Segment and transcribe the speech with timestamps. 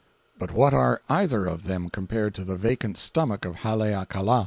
[0.39, 4.39] But what are either of them compared to the vacant stomach of Haleakala?